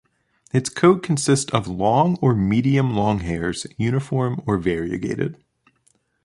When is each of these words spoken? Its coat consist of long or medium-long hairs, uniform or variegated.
Its 0.51 0.67
coat 0.67 1.03
consist 1.03 1.51
of 1.51 1.67
long 1.67 2.17
or 2.23 2.33
medium-long 2.33 3.19
hairs, 3.19 3.67
uniform 3.77 4.41
or 4.47 4.57
variegated. 4.57 5.37